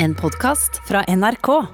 [0.00, 1.66] En podkast fra NRK.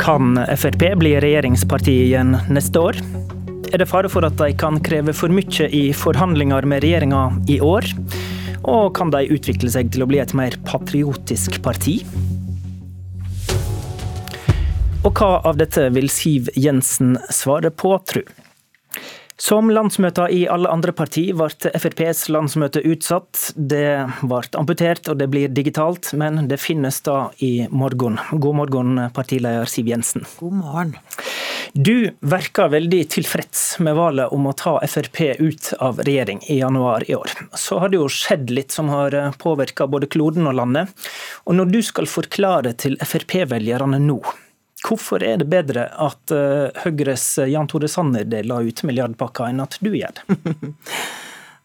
[0.00, 2.98] Kan Frp bli regjeringsparti igjen neste år?
[3.70, 7.60] Er det fare for at de kan kreve for mye i forhandlinger med regjeringa i
[7.62, 7.86] år?
[8.66, 12.00] Og kan de utvikle seg til å bli et mer patriotisk parti?
[15.06, 18.26] Og hva av dette vil Siv Jensen svare på, tru?
[19.38, 23.52] Som landsmøter i alle andre partier ble FrPs landsmøte utsatt.
[23.54, 23.86] Det
[24.26, 28.18] ble amputert og det blir digitalt, men det finnes da i morgen.
[28.32, 30.26] God morgen, partileder Siv Jensen.
[30.40, 30.96] God morgen.
[31.72, 37.06] Du virker veldig tilfreds med valget om å ta Frp ut av regjering i januar
[37.06, 37.30] i år.
[37.54, 40.90] Så har det jo skjedd litt som har påvirka både kloden og landet.
[41.46, 44.18] Og når du skal forklare til Frp-velgerne nå,
[44.86, 49.78] Hvorfor er det bedre at eh, Høyres Jan Tore Sanner la ut milliardpakka enn at
[49.82, 50.38] du gjør det?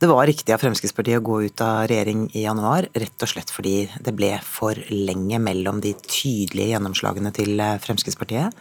[0.04, 3.54] Det var riktig av Fremskrittspartiet å gå ut av regjering i januar, rett og slett
[3.54, 8.58] fordi det ble for lenge mellom de tydelige gjennomslagene til eh, Fremskrittspartiet.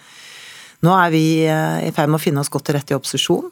[0.87, 3.51] Nå er vi eh, i ferd med å finne oss godt til rette i opposisjon.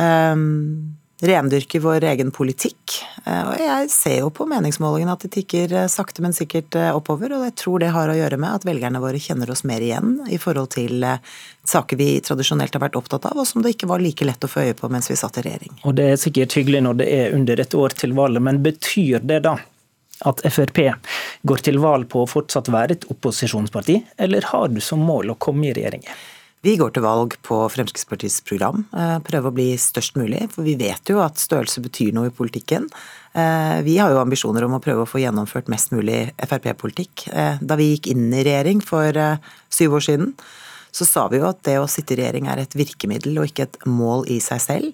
[0.00, 2.96] Um, rendyrke vår egen politikk.
[3.24, 6.90] Eh, og jeg ser jo på meningsmålingene at det tikker eh, sakte, men sikkert eh,
[6.96, 7.34] oppover.
[7.36, 10.18] Og jeg tror det har å gjøre med at velgerne våre kjenner oss mer igjen
[10.30, 11.04] i forhold til
[11.70, 14.50] saker vi tradisjonelt har vært opptatt av, og som det ikke var like lett å
[14.50, 15.76] få øye på mens vi satt i regjering.
[15.84, 19.22] Og det er sikkert hyggelig når det er under et år til valget, men betyr
[19.28, 19.58] det da
[20.28, 20.82] at Frp
[21.48, 25.40] går til valg på å fortsatt være et opposisjonsparti, eller har du som mål å
[25.40, 26.04] komme i regjering?
[26.60, 30.42] Vi går til valg på Fremskrittspartiets program, eh, prøve å bli størst mulig.
[30.52, 32.84] For vi vet jo at størrelse betyr noe i politikken.
[33.32, 37.32] Eh, vi har jo ambisjoner om å prøve å få gjennomført mest mulig Frp-politikk.
[37.32, 39.10] Eh, da vi gikk inn i regjering for
[39.70, 40.34] syv år siden,
[40.92, 43.62] så sa vi jo at det å sitte i regjering er et virkemiddel og ikke
[43.62, 44.92] et mål i seg selv.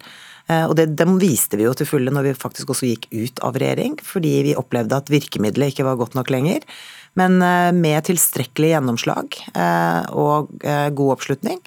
[0.48, 3.56] Og det, det viste vi jo til fulle når vi faktisk også gikk ut av
[3.59, 6.62] regjering, fordi vi opplevde at virkemidlet ikke var godt nok lenger.
[7.17, 11.60] Men eh, med tilstrekkelig gjennomslag eh, og eh, god oppslutning,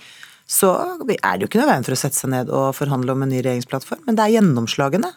[0.49, 0.73] så
[1.07, 3.31] er det jo ikke noe veien for å sette seg ned og forhandle om en
[3.33, 4.03] ny regjeringsplattform.
[4.07, 5.11] Men det er gjennomslagene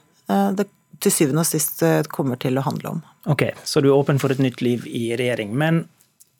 [0.56, 0.66] det
[1.02, 1.80] til syvende og sist
[2.12, 3.00] kommer til å handle om.
[3.32, 5.56] Ok, Så du er åpen for et nytt liv i regjering.
[5.56, 5.86] Men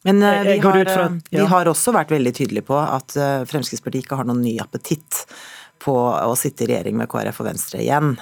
[0.02, 1.40] men vi har, fra, ja.
[1.40, 3.14] vi har, også vært veldig tydelige på at
[3.46, 5.20] Fremskrittspartiet ikke har noen ny appetitt
[5.82, 8.16] på å sitte i regjering med KrF og Venstre igjen.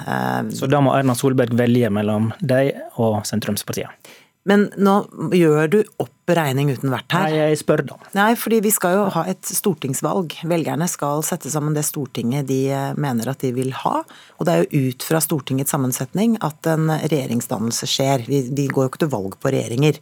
[0.52, 4.12] Så da må Erna Solberg velge mellom deg og sentrumspartiet?
[4.48, 4.94] Men nå
[5.36, 7.28] gjør du opp regning uten vert her.
[7.28, 7.96] Nei, jeg spør da.
[8.16, 10.38] Nei, fordi vi skal jo ha et stortingsvalg.
[10.48, 14.00] Velgerne skal sette sammen det Stortinget de eh, mener at de vil ha.
[14.38, 18.24] Og det er jo ut fra Stortingets sammensetning at en regjeringsdannelse skjer.
[18.30, 20.00] Vi, vi går jo ikke til valg på regjeringer.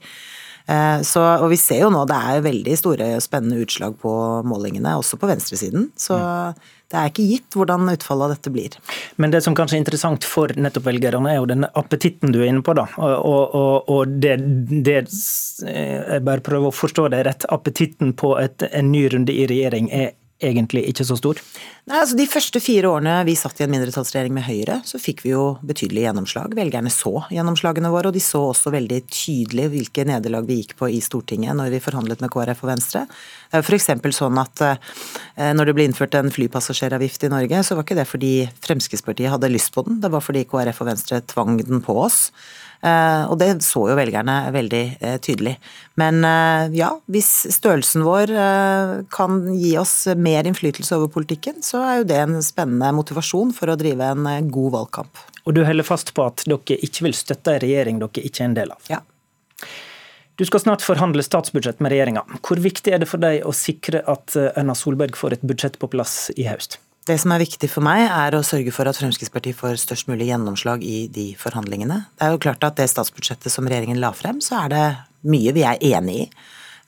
[0.69, 4.13] Eh, så, og vi ser jo nå det er veldig store og spennende utslag på
[4.49, 5.91] målingene, også på venstresiden.
[5.99, 8.77] Så mm det er ikke gitt hvordan utfallet av dette blir.
[9.21, 12.49] Men det som kanskje er interessant for nettopp velgerne, er jo den appetitten du er
[12.49, 12.73] inne på.
[12.79, 14.39] da, Og, og, og det,
[14.87, 15.03] det,
[15.69, 17.49] Jeg bare prøver å forstå det rett.
[17.53, 21.41] Appetitten på et, en ny runde i regjering er egentlig ikke så stor?
[21.89, 25.23] Nei, altså De første fire årene vi satt i en mindretallsregjering med Høyre, så fikk
[25.25, 26.53] vi jo betydelig gjennomslag.
[26.59, 30.91] Velgerne så gjennomslagene våre, og de så også veldig tydelig hvilke nederlag vi gikk på
[30.93, 33.07] i Stortinget når vi forhandlet med KrF og Venstre.
[33.49, 33.89] Det er f.eks.
[34.19, 38.09] sånn at eh, når det ble innført en flypassasjeravgift i Norge, så var ikke det
[38.11, 38.33] fordi
[38.65, 42.27] Fremskrittspartiet hadde lyst på den, det var fordi KrF og Venstre tvang den på oss.
[42.85, 45.57] Eh, og det så jo velgerne veldig eh, tydelig.
[45.99, 46.21] Men
[46.77, 48.31] ja, hvis størrelsen vår
[49.11, 53.71] kan gi oss mer innflytelse over politikken, så er jo det en spennende motivasjon for
[53.71, 55.21] å drive en god valgkamp.
[55.49, 58.51] Og du holder fast på at dere ikke vil støtte en regjering dere ikke er
[58.51, 58.91] en del av?
[58.93, 59.01] Ja.
[60.39, 62.23] Du skal snart forhandle statsbudsjett med regjeringa.
[62.47, 65.89] Hvor viktig er det for deg å sikre at Erna Solberg får et budsjett på
[65.91, 66.79] plass i høst?
[67.09, 70.29] Det som er viktig for meg, er å sørge for at Fremskrittspartiet får størst mulig
[70.29, 72.03] gjennomslag i de forhandlingene.
[72.21, 74.85] Det er jo klart at det statsbudsjettet som regjeringen la frem, så er det
[75.33, 76.31] mye vi er enig i.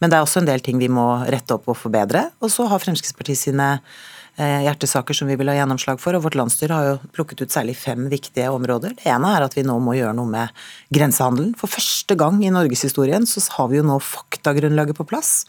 [0.01, 2.29] Men det er også en del ting vi må rette opp og forbedre.
[2.45, 6.17] Og så har Fremskrittspartiet sine Eh, hjertesaker som vi vil ha gjennomslag for.
[6.17, 8.95] og Vårt landsstyre har jo plukket ut særlig fem viktige områder.
[8.99, 10.63] Det ene er at vi nå må gjøre noe med
[10.95, 11.53] grensehandelen.
[11.61, 15.45] For første gang i norgeshistorien så har vi jo nå faktagrunnlaget på plass.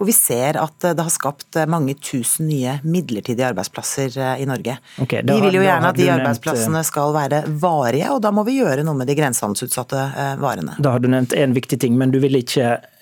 [0.00, 4.48] Og vi ser at eh, det har skapt eh, mange tusen nye midlertidige arbeidsplasser i
[4.48, 4.78] Norge.
[5.02, 8.60] Okay, vi vil jo gjerne at de arbeidsplassene skal være varige, og da må vi
[8.60, 10.10] gjøre noe med de grensehandelsutsatte
[10.42, 10.76] varene.
[10.82, 12.95] Da har du nevnt én viktig ting, men du vil ikke Eh,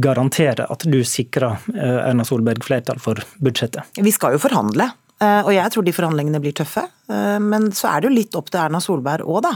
[0.00, 4.00] garantere at du sikrer eh, Erna Solberg flertall for budsjettet?
[4.00, 4.90] Vi skal jo forhandle.
[5.20, 6.86] Eh, og jeg tror de forhandlingene blir tøffe.
[7.10, 9.50] Men så er det jo litt opp til Erna Solberg òg, da.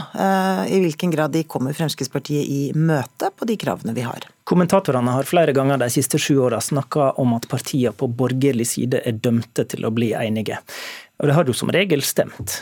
[0.67, 4.25] I hvilken grad de kommer Fremskrittspartiet i møte på de kravene vi har.
[4.43, 8.99] Kommentatorene har flere ganger de siste sju åra snakka om at partiene på borgerlig side
[9.07, 10.59] er dømte til å bli enige.
[11.23, 12.57] Og det har jo som regel stemt.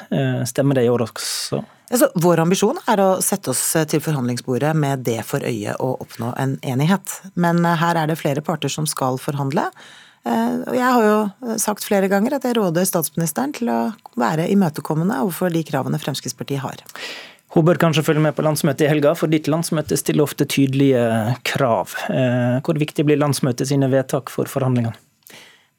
[0.46, 1.64] Stemmer det i år også?
[1.94, 3.62] Altså, vår ambisjon er å sette oss
[3.92, 7.20] til forhandlingsbordet med det for øye å oppnå en enighet.
[7.38, 9.68] Men her er det flere parter som skal forhandle.
[10.26, 13.78] Og jeg har jo sagt flere ganger at jeg råder statsministeren til å
[14.18, 16.82] være imøtekommende overfor de kravene Fremskrittspartiet har.
[17.54, 21.04] Hun bør kanskje følge med på landsmøtet i helga, for ditt landsmøte stiller ofte tydelige
[21.46, 21.94] krav.
[22.10, 24.98] Eh, hvor viktig blir landsmøtet sine vedtak for forhandlingene?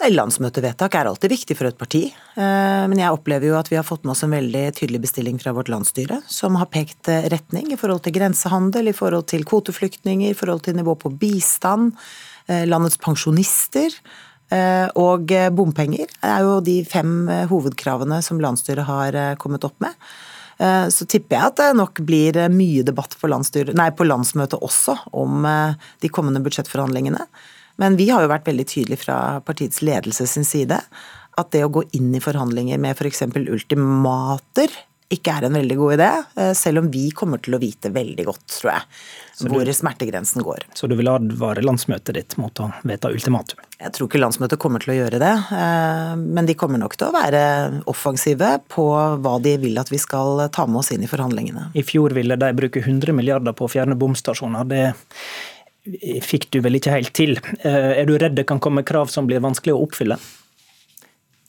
[0.04, 3.86] Landsmøtevedtak er alltid viktig for et parti, eh, men jeg opplever jo at vi har
[3.86, 7.70] fått med oss en veldig tydelig bestilling fra vårt landsstyre, som har pekt eh, retning
[7.72, 11.94] i forhold til grensehandel, i forhold til kvoteflyktninger, i forhold til nivå på bistand,
[12.68, 13.94] landets pensjonister.
[15.00, 19.96] Og bompenger er jo de fem hovedkravene som landsstyret har kommet opp med.
[20.58, 24.62] Eh, så tipper jeg at det nok blir eh, mye debatt på, nei, på landsmøtet
[24.62, 27.26] også om eh, de kommende budsjettforhandlingene.
[27.80, 30.80] Men vi har jo vært veldig tydelige fra partiets ledelse sin side
[31.34, 33.24] at det å gå inn i forhandlinger med f.eks.
[33.34, 34.74] ultimater
[35.12, 36.08] ikke er en veldig god idé,
[36.40, 38.86] eh, selv om vi kommer til å vite veldig godt, tror jeg,
[39.40, 40.64] du, hvor smertegrensen går.
[40.74, 43.60] Så du vil advare landsmøtet ditt mot å vedta ultimatum?
[43.78, 47.10] Jeg tror ikke landsmøtet kommer til å gjøre det, eh, men de kommer nok til
[47.10, 47.44] å være
[47.90, 48.86] offensive på
[49.20, 51.70] hva de vil at vi skal ta med oss inn i forhandlingene.
[51.76, 54.70] I fjor ville de bruke 100 milliarder på å fjerne bomstasjoner.
[54.72, 54.84] Det
[56.24, 57.36] fikk du vel ikke helt til.
[57.60, 60.18] Eh, er du redd det kan komme krav som blir vanskelig å oppfylle?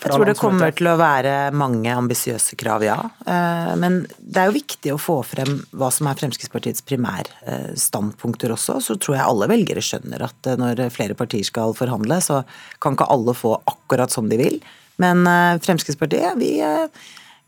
[0.03, 2.97] Jeg tror det kommer til å være mange ambisiøse krav, ja.
[3.25, 8.77] Eh, men det er jo viktig å få frem hva som er Fremskrittspartiets primærstandpunkter også.
[8.83, 12.43] Så tror jeg alle velgere skjønner at eh, når flere partier skal forhandle, så
[12.83, 14.59] kan ikke alle få akkurat som de vil.
[15.01, 16.59] Men eh, Fremskrittspartiet, vi,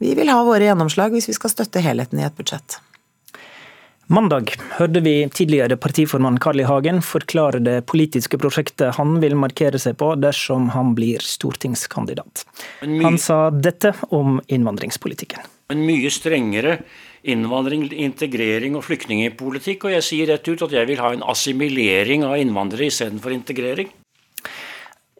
[0.02, 2.80] vi vil ha våre gjennomslag hvis vi skal støtte helheten i et budsjett.
[4.10, 6.64] Mandag hørte vi tidligere partiformann Carl I.
[6.64, 12.46] Hagen forklare det politiske prosjektet han vil markere seg på dersom han blir stortingskandidat.
[13.04, 15.44] Han sa dette om innvandringspolitikken.
[15.76, 16.78] En mye strengere
[17.28, 22.24] innvandring, integrering og flyktningpolitikk, og jeg sier rett ut at jeg vil ha en assimilering
[22.24, 23.92] av innvandrere istedenfor integrering.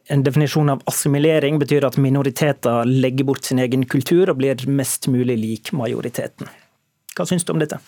[0.08, 5.12] En definisjon av assimilering betyr at minoriteter legger bort sin egen kultur og blir mest
[5.12, 6.48] mulig lik majoriteten.
[7.18, 7.84] Hva syns du om dette?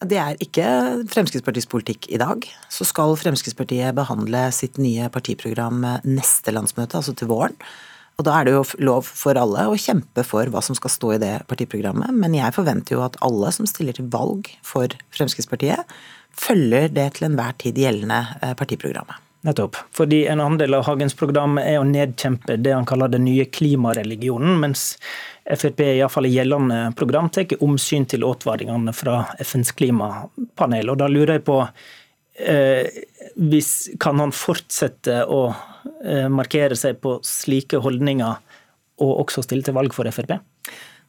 [0.00, 0.64] Det er ikke
[1.12, 2.46] Fremskrittspartiets politikk i dag.
[2.72, 7.56] Så skal Fremskrittspartiet behandle sitt nye partiprogram neste landsmøte, altså til våren.
[8.20, 11.14] Og da er det jo lov for alle å kjempe for hva som skal stå
[11.14, 12.12] i det partiprogrammet.
[12.16, 15.88] Men jeg forventer jo at alle som stiller til valg for Fremskrittspartiet,
[16.36, 19.29] følger det til enhver tid gjeldende eh, partiprogrammet.
[19.42, 19.76] Nettopp.
[19.96, 24.58] Fordi en andel av Hagens program er å nedkjempe det han kaller den nye klimareligionen,
[24.60, 24.98] mens
[25.56, 30.92] Frp iallfall i gjeldende program tar omsyn til advaringene fra FNs klimapanel.
[30.92, 33.00] Og da lurer jeg på eh,
[33.40, 35.40] hvis, Kan han fortsette å
[36.04, 38.56] eh, markere seg på slike holdninger
[39.00, 40.36] og også stille til valg for Frp?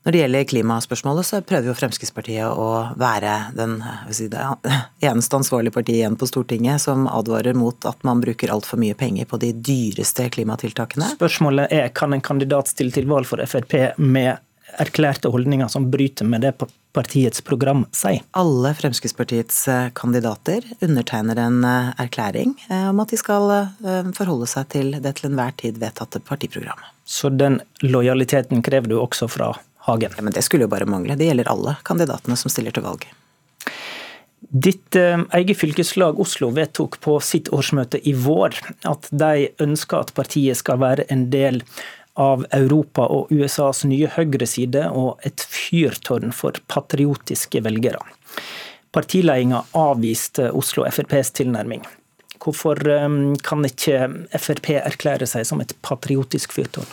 [0.02, 3.76] Når det gjelder klimaspørsmålet, så prøver jo Fremskrittspartiet å være den
[4.10, 4.42] si det,
[5.12, 9.30] eneste ansvarlige partiet igjen på Stortinget som advarer mot at man bruker altfor mye penger
[9.30, 11.14] på de dyreste klimatiltakene.
[11.20, 14.42] Spørsmålet er kan en kandidat stille til valg for Frp med
[14.80, 16.54] erklærte holdninger som bryter med det
[16.94, 18.22] partiets program sier?
[18.38, 23.50] Alle Fremskrittspartiets eh, kandidater undertegner en eh, erklæring eh, om at de skal
[24.16, 26.88] forholde seg til det til enhver tid vedtatte partiprogrammet.
[27.06, 29.52] Så den lojaliteten krever du også fra
[29.88, 30.14] Hagen.
[30.16, 31.16] Ja, men Det skulle jo bare mangle.
[31.16, 33.08] Det gjelder alle kandidatene som stiller til valg.
[34.52, 38.58] Ditt eh, eget fylkeslag Oslo vedtok på sitt årsmøte i vår
[38.90, 41.62] at de ønsker at partiet skal være en del
[42.20, 48.02] av Europa og USAs nye høyreside og et fyrtårn for patriotiske velgere.
[48.92, 51.86] Partiledelsen avviste Oslo FrPs tilnærming.
[52.42, 53.08] Hvorfor eh,
[53.46, 56.90] kan ikke Frp erklære seg som et patriotisk fyrtårn?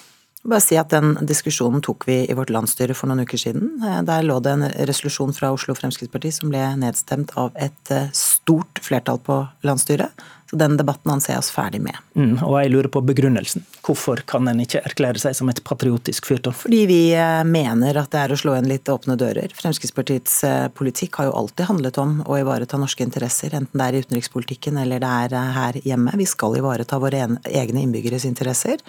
[0.48, 3.74] Bare si at Den diskusjonen tok vi i vårt landsstyre for noen uker siden.
[3.84, 8.08] Eh, der lå det en resolusjon fra Oslo Fremskrittsparti som ble nedstemt av et eh,
[8.16, 10.24] stort flertall på landsstyret.
[10.48, 11.98] Så den debatten anser jeg oss ferdig med.
[12.16, 13.66] Mm, og jeg lurer på begrunnelsen.
[13.84, 16.56] Hvorfor kan en ikke erklære seg som et patriotisk fyrtårn?
[16.56, 19.52] Fordi vi eh, mener at det er å slå inn litt åpne dører.
[19.58, 20.40] Fremskrittspartiets
[20.78, 24.80] politikk har jo alltid handlet om å ivareta norske interesser, enten det er i utenrikspolitikken
[24.80, 26.16] eller det er her hjemme.
[26.16, 28.80] Vi skal ivareta våre egne innbyggeres interesser.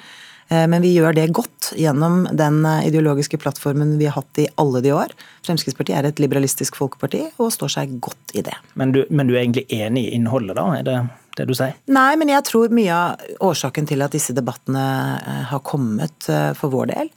[0.50, 4.48] Eh, men vi gjør det godt gjennom den eh, ideologiske plattformen vi har hatt i
[4.62, 5.14] alle de år.
[5.46, 8.56] Fremskrittspartiet er et liberalistisk folkeparti og står seg godt i det.
[8.80, 10.68] Men du, men du er egentlig enig i innholdet, da?
[10.80, 11.00] Er det
[11.38, 11.76] det du sier?
[11.94, 14.86] Nei, men jeg tror mye av årsaken til at disse debattene
[15.20, 17.12] eh, har kommet for vår del,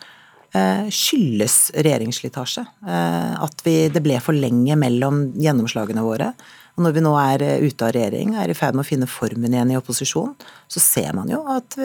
[0.92, 2.60] skyldes regjeringsslitasje.
[2.84, 6.26] At vi, det ble for lenge mellom gjennomslagene våre.
[6.76, 9.52] Og når vi nå er ute av regjering, er i ferd med å finne formen
[9.52, 10.32] igjen i opposisjon,
[10.72, 11.76] så ser man jo at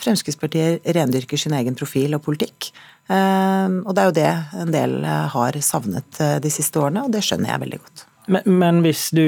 [0.00, 2.70] Fremskrittspartiet rendyrker sin egen profil og politikk.
[3.12, 4.30] Og det er jo det
[4.62, 4.96] en del
[5.34, 8.06] har savnet de siste årene, og det skjønner jeg veldig godt.
[8.26, 9.24] Men, men hvis, du,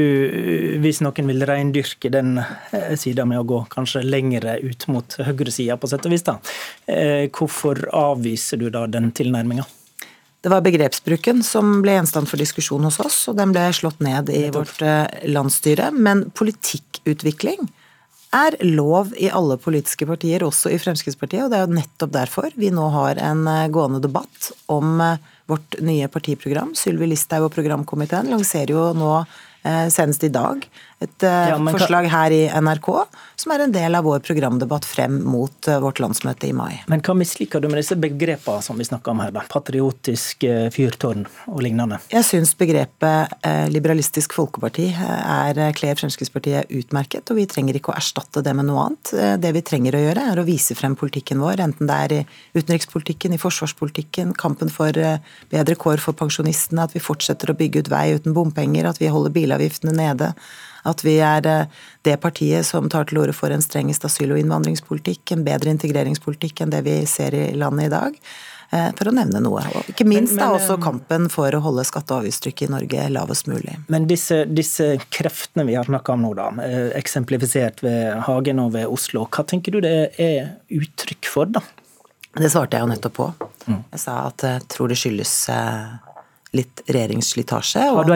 [0.82, 5.76] hvis, noen vil reindyrke den eh, sida med å gå kanskje lengre ut mot høyresida,
[5.80, 6.36] på sett og vis, da,
[6.86, 9.66] eh, hvorfor avviser du da den tilnærminga?
[10.44, 14.28] Det var begrepsbruken som ble gjenstand for diskusjon hos oss, og den ble slått ned
[14.28, 15.88] i vårt eh, landsstyre.
[15.96, 17.64] Men politikkutvikling
[18.34, 21.46] er lov i alle politiske partier, også i Fremskrittspartiet.
[21.46, 25.00] Og det er jo nettopp derfor vi nå har en gående debatt om
[25.48, 26.74] vårt nye partiprogram.
[26.76, 30.66] Sylvi Listhaug og programkomiteen lanserer jo nå eh, senest i dag
[31.04, 32.88] et eh, ja, forslag her i NRK
[33.40, 36.80] som er en del av vår programdebatt frem mot eh, vårt landsmøte i mai.
[36.90, 39.44] Men hva misliker du med disse begrepene som vi snakker om her, da?
[39.50, 42.00] Patriotisk eh, fyrtårn og lignende?
[42.12, 43.32] Jeg syns begrepet
[43.70, 48.86] liberalistisk folkeparti er kler Fremskrittspartiet utmerket, og vi trenger ikke å erstatte det med noe
[48.86, 49.12] annet.
[49.42, 52.20] Det vi trenger å gjøre, er å vise frem politikken vår, enten det er i
[52.56, 54.96] utenrikspolitikken, i forsvarspolitikken, kampen for
[55.52, 59.10] bedre kår for pensjonistene, at vi fortsetter å bygge ut vei uten bompenger, at vi
[59.12, 60.34] holder bilavgiftene nede
[60.84, 61.68] at vi er eh,
[62.04, 66.64] det partiet som tar til orde for en strengest asyl- og innvandringspolitikk, en bedre integreringspolitikk
[66.64, 68.18] enn det vi ser i landet i dag.
[68.74, 69.62] Eh, for å nevne noe.
[69.78, 72.68] Og ikke minst men, men, da også eh, kampen for å holde skatte- og avgiftstrykket
[72.68, 73.78] i Norge lavest mulig.
[73.92, 76.50] Men disse, disse kreftene vi har snakka om nå, da,
[76.98, 81.64] eksemplifisert ved Hagen og ved Oslo, hva tenker du det er uttrykk for, da?
[82.34, 83.28] Det svarte jeg jo nettopp på.
[83.70, 83.84] Mm.
[83.94, 85.32] Jeg sa at jeg tror det skyldes
[86.54, 87.84] litt regjeringsslitasje.
[87.90, 88.10] Har,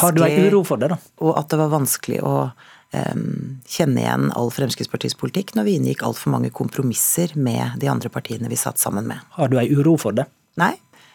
[0.00, 0.98] har, du ei uro for det, da?
[1.24, 6.02] Og at det var vanskelig å um, kjenne igjen all Fremskrittspartiets politikk når vi inngikk
[6.06, 9.22] altfor mange kompromisser med de andre partiene vi satt sammen med.
[9.38, 10.26] Har du ei uro for det?
[10.60, 10.74] Nei.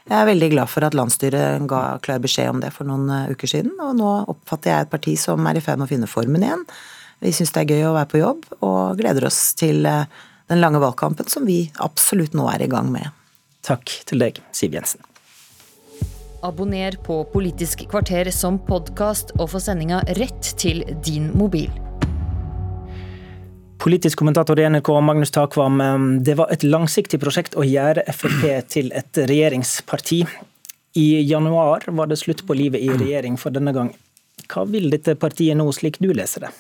[0.10, 3.28] Jeg er veldig glad for at landsstyret ga klar beskjed om det for noen eh,
[3.36, 6.10] uker siden, og nå oppfatter jeg et parti som er i ferd med å finne
[6.10, 6.64] formen igjen.
[7.22, 10.08] Vi syns det er gøy å være på jobb, og gleder oss til eh,
[10.50, 13.12] den lange valgkampen som vi absolutt nå er i gang med.
[13.70, 15.04] Takk til deg, Siv Jensen.
[16.42, 21.70] Abonner på Politisk kvarter som podkast og få sendinga rett til din mobil.
[23.80, 25.80] Politisk kommentator i NRK Magnus Takvam,
[26.24, 30.24] det var et langsiktig prosjekt å gjøre Frp til et regjeringsparti.
[31.00, 33.94] I januar var det slutt på livet i regjering for denne gang.
[34.50, 36.52] Hva vil dette partiet nå, slik du leser det?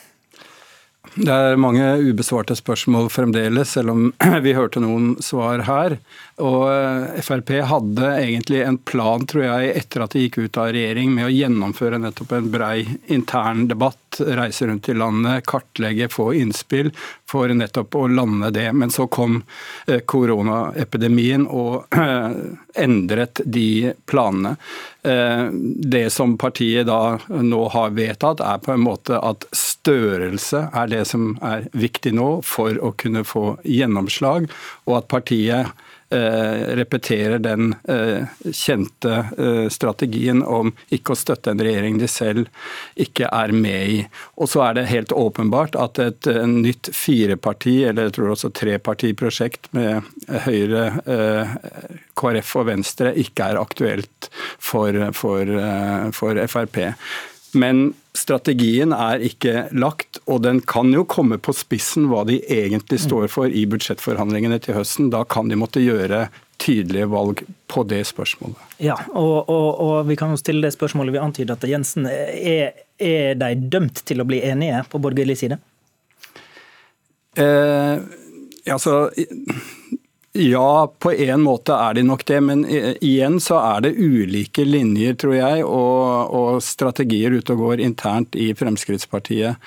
[1.16, 4.02] Det er mange ubesvarte spørsmål fremdeles, selv om
[4.46, 5.96] vi hørte noen svar her.
[6.44, 10.74] Og eh, Frp hadde egentlig en plan, tror jeg, etter at de gikk ut av
[10.76, 16.32] regjering, med å gjennomføre nettopp en brei intern debatt, reise rundt i landet, kartlegge, få
[16.34, 16.92] innspill,
[17.30, 18.68] for nettopp å lande det.
[18.74, 19.42] Men så kom
[19.88, 21.86] eh, koronaepidemien og
[22.86, 24.56] endret de planene.
[25.00, 31.06] Det som partiet da nå har vedtatt, er på en måte at størrelse er det
[31.08, 34.50] som er viktig nå for å kunne få gjennomslag,
[34.90, 35.89] og at partiet eh,
[36.80, 42.50] repeterer den eh, kjente eh, strategien om ikke å støtte en regjering de selv
[43.00, 44.00] ikke er med i.
[44.42, 49.70] Og så er det helt åpenbart at et nytt fireparti, eller jeg tror også trepartiprosjekt
[49.78, 50.08] med
[50.46, 50.86] Høyre,
[52.18, 55.54] KrF og Venstre ikke er aktuelt for, for,
[56.16, 56.80] for Frp.
[57.58, 63.02] Men strategien er ikke lagt, og den kan jo komme på spissen hva de egentlig
[63.02, 65.10] står for i budsjettforhandlingene til høsten.
[65.14, 66.28] Da kan de måtte gjøre
[66.60, 67.42] tydelige valg
[67.72, 68.60] på det spørsmålet.
[68.84, 72.10] Ja, og, og, og vi kan jo stille det spørsmålet vi antyder at Jensen.
[72.10, 75.60] Er, er de dømt til å bli enige på borgerlig side?
[77.40, 77.96] Eh,
[78.74, 79.12] altså,
[80.34, 85.16] ja, på en måte er de nok det, men igjen så er det ulike linjer,
[85.20, 89.58] tror jeg, og, og strategier ute og går internt i Fremskrittspartiet.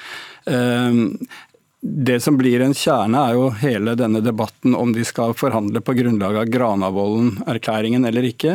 [1.84, 5.96] Det som blir en kjerne, er jo hele denne debatten om de skal forhandle på
[5.98, 8.52] grunnlag av Granavolden-erklæringen eller ikke.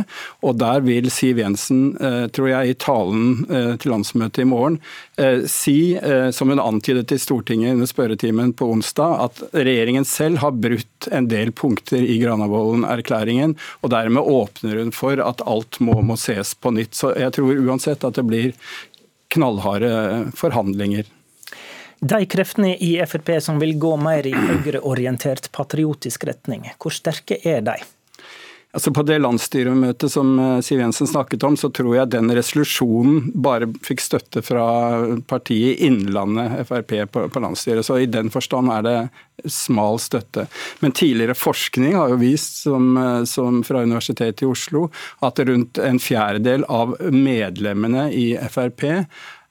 [0.48, 4.77] Og der vil Siv Jensen, eh, tror jeg, i talen eh, til landsmøtet i morgen
[5.19, 5.98] eh, si,
[6.31, 11.27] som hun antydet til Stortinget under spørretimen på onsdag, at regjeringen selv har brutt en
[11.27, 16.72] del punkter i Granavolden-erklæringen, og dermed åpner hun for at alt må, må ses på
[16.79, 16.96] nytt.
[16.96, 18.55] Så jeg tror uansett at det blir
[19.36, 21.12] knallharde forhandlinger.
[22.00, 27.63] De kreftene i Frp som vil gå mer i høyreorientert patriotisk retning, hvor sterke er
[27.66, 27.80] de?
[28.77, 33.32] Altså På det landsstyremøtet som eh, Siv Jensen snakket om, så tror jeg den resolusjonen
[33.34, 34.68] bare fikk støtte fra
[35.25, 37.88] partiet Innlandet Frp på, på landsstyret.
[37.88, 40.46] Så i den forstand er det smal støtte.
[40.84, 44.92] Men tidligere forskning har jo vist, som, eh, som fra Universitetet i Oslo,
[45.25, 48.84] at rundt en fjerdedel av medlemmene i Frp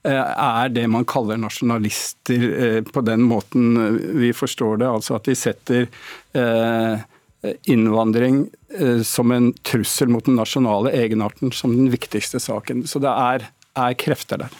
[0.06, 3.74] er det man kaller nasjonalister på den måten
[4.20, 4.88] vi forstår det.
[4.88, 5.88] Altså at de setter
[7.64, 8.48] innvandring
[8.78, 12.86] eh, som en trussel mot den nasjonale egenarten som den viktigste saken.
[12.86, 14.54] Så det er, er krefter der.